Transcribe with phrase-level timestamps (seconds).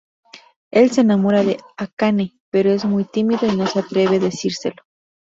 [0.71, 4.77] Él se enamora de Akane, pero es muy tímido y no se atreve decírselo.